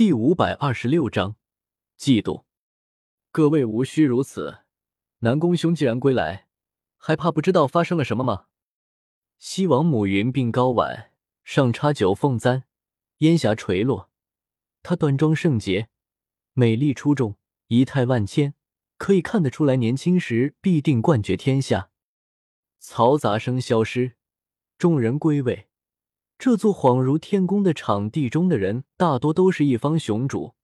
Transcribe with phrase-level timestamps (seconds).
[0.00, 1.36] 第五百二十六章，
[1.98, 2.44] 嫉妒。
[3.30, 4.60] 各位无需如此。
[5.18, 6.48] 南宫兄既然归来，
[6.96, 8.46] 还怕不知道发生了什么吗？
[9.36, 11.12] 西王母云鬓高挽，
[11.44, 12.64] 上插九凤簪，
[13.18, 14.08] 烟霞垂落。
[14.82, 15.90] 她端庄圣洁，
[16.54, 17.36] 美丽出众，
[17.66, 18.54] 仪态万千，
[18.96, 21.90] 可以看得出来，年轻时必定冠绝天下。
[22.80, 24.16] 嘈杂声消失，
[24.78, 25.68] 众人归位。
[26.40, 30.54] 这座恍如天宫的场地中的人，大多都是一方雄主，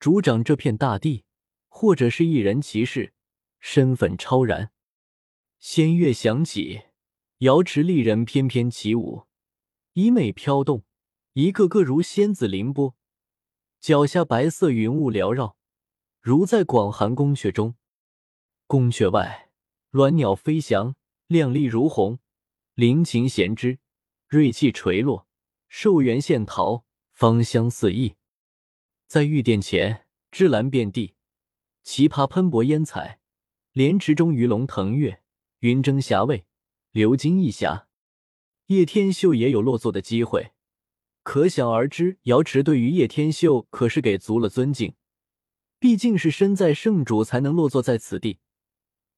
[0.00, 1.24] 主掌这片大地，
[1.68, 3.12] 或者是一人骑士，
[3.60, 4.70] 身份超然。
[5.58, 6.84] 仙乐响起，
[7.40, 9.26] 瑶池丽人翩翩起舞，
[9.92, 10.82] 衣袂飘动，
[11.34, 12.96] 一个个如仙子凌波，
[13.78, 15.58] 脚下白色云雾缭绕，
[16.22, 17.74] 如在广寒宫阙中。
[18.66, 19.50] 宫阙外，
[19.92, 22.18] 鸾鸟飞翔，亮丽如虹，
[22.72, 23.78] 灵禽衔之。
[24.28, 25.28] 锐气垂落，
[25.68, 28.16] 寿元献桃，芳香四溢。
[29.06, 31.14] 在玉殿前，芝兰遍地，
[31.84, 33.20] 奇葩喷薄烟彩，
[33.70, 35.22] 莲池中鱼龙腾跃，
[35.60, 36.44] 云蒸霞蔚，
[36.90, 37.86] 流金溢霞。
[38.66, 40.50] 叶天秀也有落座的机会，
[41.22, 44.96] 可想而知，瑶池对于叶天秀可是给足了尊敬。
[45.78, 48.40] 毕竟是身在圣主，才能落座在此地。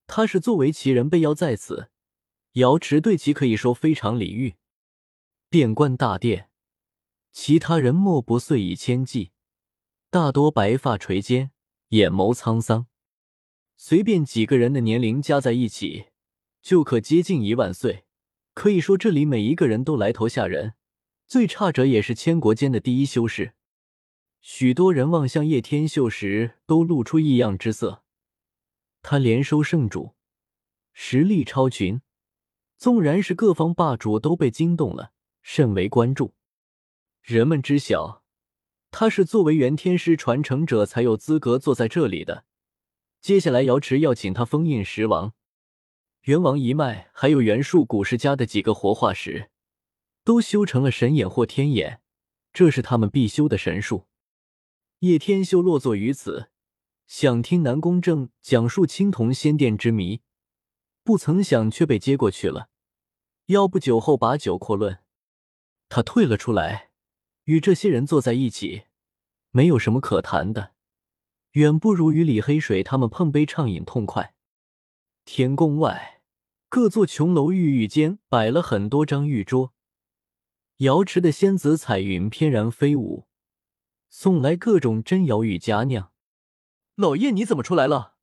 [0.07, 1.89] 他是作为奇人被邀在此，
[2.53, 4.57] 瑶池对其可以说非常礼遇。
[5.51, 6.51] 遍观大殿，
[7.33, 9.33] 其他人莫不岁以千计，
[10.11, 11.53] 大多白发垂肩，
[11.89, 12.87] 眼眸沧桑。
[13.75, 16.09] 随便几个人的年龄加在一起，
[16.61, 18.05] 就可接近一万岁。
[18.53, 20.75] 可以说，这里每一个人都来头吓人，
[21.27, 23.55] 最差者也是千国间的第一修士。
[24.43, 28.05] 许多人望向叶天秀时，都露出异样之色。
[29.01, 30.15] 他连收圣主，
[30.93, 32.03] 实力超群，
[32.77, 35.15] 纵然是各方霸主都被惊动了。
[35.51, 36.35] 甚为关注，
[37.23, 38.23] 人们知晓，
[38.91, 42.45] 他是作为元天师传承者才有资格坐在这里的。
[43.23, 45.33] 接下来，瑶池要请他封印十王、
[46.25, 49.49] 元王一脉，还有元术古世家的几个活化石，
[50.23, 52.03] 都修成了神眼或天眼，
[52.53, 54.07] 这是他们必修的神术。
[54.99, 56.51] 叶天修落座于此，
[57.07, 60.21] 想听南宫正讲述青铜仙殿之谜，
[61.03, 62.69] 不曾想却被接过去了。
[63.47, 64.99] 要不酒后把酒阔论。
[65.89, 66.91] 他退了出来，
[67.45, 68.85] 与这些人坐在一起，
[69.51, 70.75] 没有什么可谈的，
[71.53, 74.35] 远不如与李黑水他们碰杯畅饮痛快。
[75.25, 76.23] 天宫外，
[76.69, 79.73] 各座琼楼玉宇间摆了很多张玉桌，
[80.79, 83.27] 瑶池的仙子彩云翩然飞舞，
[84.11, 86.13] 送来各种珍瑶与佳酿。
[86.95, 88.15] 老爷，你怎么出来了？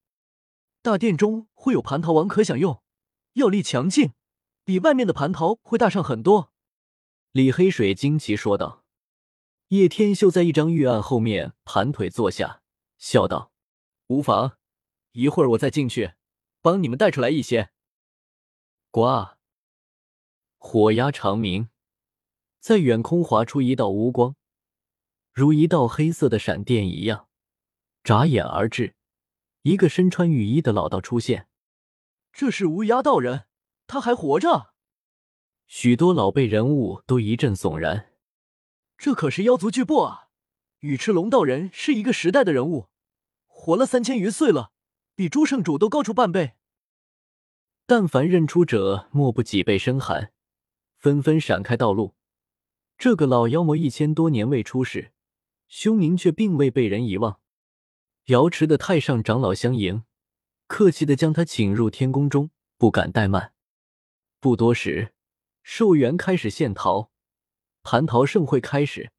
[0.81, 2.83] 大殿中会有蟠桃王可享用，
[3.33, 4.13] 药力强劲，
[4.63, 6.51] 比外面的蟠桃会大上很多。
[7.35, 8.85] 李黑水惊奇说道
[9.67, 12.61] ：“叶天秀在一张玉案后面盘腿坐下，
[12.97, 13.51] 笑道
[14.07, 14.53] ：‘无妨，
[15.11, 16.13] 一会儿我再进去，
[16.61, 17.71] 帮你们带出来一些。’
[18.89, 19.35] 呱，
[20.57, 21.67] 火鸦长鸣，
[22.61, 24.37] 在远空划出一道乌光，
[25.33, 27.27] 如一道黑色的闪电一样，
[28.01, 28.95] 眨眼而至。
[29.63, 31.49] 一个身穿雨衣的老道出现，
[32.31, 33.47] 这是乌鸦道人，
[33.87, 34.73] 他还活着。”
[35.67, 38.11] 许多老辈人物都一阵悚然，
[38.97, 40.29] 这可是妖族巨擘啊！
[40.79, 42.89] 羽赤龙道人是一个时代的人物，
[43.47, 44.71] 活了三千余岁了，
[45.15, 46.53] 比诸圣主都高出半倍。
[47.87, 50.31] 但凡认出者，莫不脊背生寒，
[50.97, 52.13] 纷纷闪开道路。
[52.97, 55.13] 这个老妖魔一千多年未出世，
[55.67, 57.39] 凶名却并未被人遗忘。
[58.25, 60.03] 瑶池的太上长老相迎，
[60.67, 63.53] 客气的将他请入天宫中，不敢怠慢。
[64.39, 65.14] 不多时。
[65.67, 67.09] 寿元开始献桃，
[67.81, 69.11] 蟠桃盛会开始。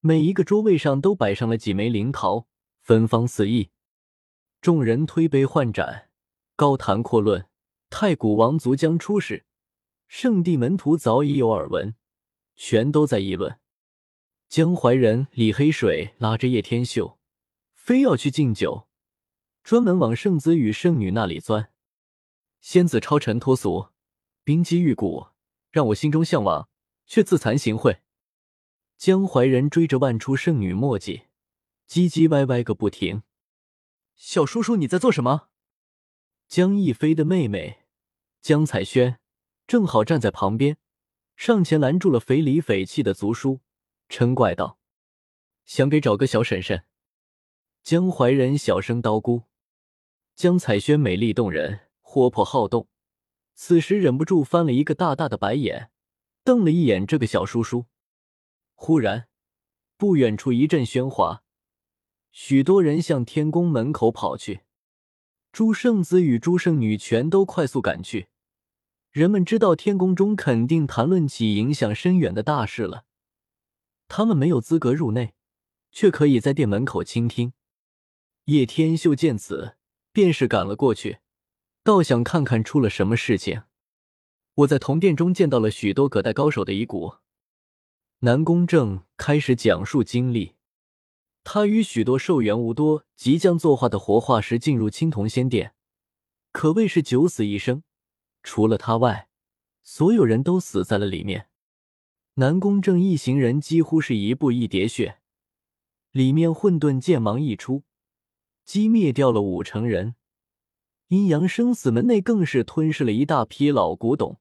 [0.00, 2.48] 每一个桌位上都摆上了几枚灵桃，
[2.80, 3.70] 芬芳四溢。
[4.60, 6.10] 众人推杯换盏，
[6.56, 7.48] 高谈阔论。
[7.90, 9.46] 太古王族将出世，
[10.08, 11.94] 圣地门徒早已有耳闻，
[12.56, 13.60] 全都在议论。
[14.48, 17.20] 江淮人李黑水拉着叶天秀，
[17.72, 18.88] 非要去敬酒，
[19.62, 21.70] 专门往圣子与圣女那里钻。
[22.60, 23.90] 仙子超尘脱俗，
[24.42, 25.28] 冰肌玉骨。
[25.70, 26.68] 让我心中向往，
[27.06, 28.00] 却自惭形秽。
[28.96, 31.24] 江淮人追着万出圣女墨迹，
[31.88, 33.22] 唧唧歪歪个不停。
[34.16, 35.48] 小叔叔，你在做什么？
[36.48, 37.84] 江逸飞的妹妹
[38.40, 39.20] 江彩轩
[39.66, 40.78] 正好站在旁边，
[41.36, 43.60] 上前拦住了肥里肥气的族叔，
[44.08, 44.78] 嗔怪道
[45.64, 46.84] ：“想给找个小婶婶？”
[47.84, 49.44] 江淮人小声叨咕。
[50.34, 52.88] 江彩轩美丽动人，活泼好动。
[53.60, 55.90] 此时忍不住翻了一个大大的白眼，
[56.44, 57.86] 瞪了一眼这个小叔叔。
[58.76, 59.26] 忽然，
[59.96, 61.42] 不远处一阵喧哗，
[62.30, 64.60] 许多人向天宫门口跑去。
[65.50, 68.28] 朱圣子与朱圣女全都快速赶去。
[69.10, 73.06] 人们知道天宫中肯定谈论起影响深远的大事了。
[74.06, 75.34] 他们没有资格入内，
[75.90, 77.52] 却可以在殿门口倾听。
[78.44, 79.74] 叶天秀见此，
[80.12, 81.18] 便是赶了过去，
[81.88, 83.62] 倒想看看出了什么事情。
[84.56, 87.14] 我在铜殿中见到了许多葛代高手的遗骨。
[88.18, 90.56] 南宫正开始讲述经历。
[91.44, 95.72] 他与许多寿元无多即将作化的活化石进入青铜仙殿，
[96.52, 97.82] 可谓是九死一生。
[98.42, 99.30] 除了他外，
[99.82, 101.48] 所有人都死在了里面。
[102.34, 105.20] 南宫正一行人几乎是一步一叠血，
[106.10, 107.84] 里面混沌剑芒一出，
[108.66, 110.16] 击灭掉了五成人。
[111.08, 114.40] 阴阳生死门内更是吞噬了一大批老古董。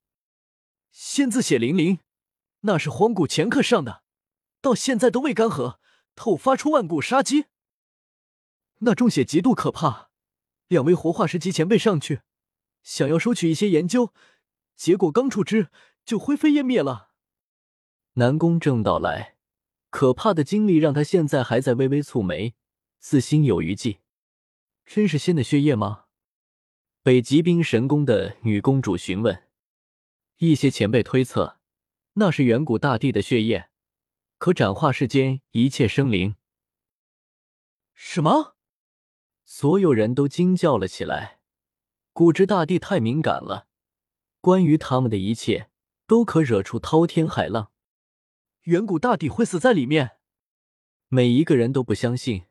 [0.91, 1.99] 仙字血淋淋，
[2.61, 4.03] 那是荒古前刻上的，
[4.61, 5.77] 到现在都未干涸。
[6.15, 7.45] 透发出万古杀机，
[8.79, 10.09] 那中血极度可怕。
[10.67, 12.21] 两位活化石级前辈上去，
[12.81, 14.11] 想要收取一些研究，
[14.75, 15.69] 结果刚触之
[16.03, 17.11] 就灰飞烟灭了。
[18.13, 19.35] 南宫正道来，
[19.91, 22.55] 可怕的经历让他现在还在微微蹙眉，
[22.99, 23.99] 似心有余悸。
[24.83, 26.05] 真是仙的血液吗？
[27.07, 29.45] 北极冰神宫的女公主询问。
[30.39, 31.57] 一些前辈推测，
[32.15, 33.69] 那是远古大帝的血液。
[34.37, 36.35] 可斩化世间一切生灵。
[37.93, 38.57] 什么？
[39.45, 41.39] 所有人都惊叫了起来。
[42.11, 43.67] 古之大帝太敏感了，
[44.41, 45.69] 关于他们的一切
[46.07, 47.71] 都可惹出滔天海浪。
[48.63, 50.17] 远古大帝会死在里面？
[51.07, 52.47] 每一个人都不相信，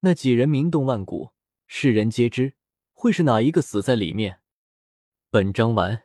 [0.00, 1.30] 那几人名动万古，
[1.66, 2.52] 世人皆知，
[2.94, 4.38] 会是哪一个死在里面？
[5.30, 6.04] 本章完。